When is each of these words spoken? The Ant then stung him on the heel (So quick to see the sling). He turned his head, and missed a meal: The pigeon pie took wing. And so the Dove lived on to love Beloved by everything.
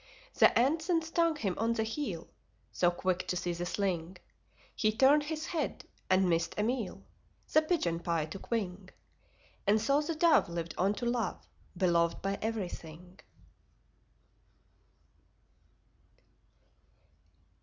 The 0.33 0.57
Ant 0.57 0.87
then 0.87 1.03
stung 1.03 1.35
him 1.35 1.53
on 1.59 1.73
the 1.73 1.83
heel 1.83 2.27
(So 2.71 2.89
quick 2.89 3.27
to 3.27 3.35
see 3.35 3.53
the 3.53 3.67
sling). 3.67 4.17
He 4.75 4.91
turned 4.91 5.25
his 5.25 5.45
head, 5.45 5.85
and 6.09 6.27
missed 6.27 6.55
a 6.57 6.63
meal: 6.63 7.03
The 7.53 7.61
pigeon 7.61 7.99
pie 7.99 8.25
took 8.25 8.49
wing. 8.49 8.89
And 9.67 9.79
so 9.79 10.01
the 10.01 10.15
Dove 10.15 10.49
lived 10.49 10.73
on 10.75 10.95
to 10.95 11.05
love 11.05 11.45
Beloved 11.77 12.19
by 12.23 12.39
everything. 12.41 13.19